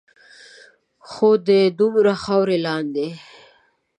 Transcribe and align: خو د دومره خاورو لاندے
خو 1.09 1.29
د 1.47 1.49
دومره 1.79 2.13
خاورو 2.23 2.55
لاندے 2.65 3.09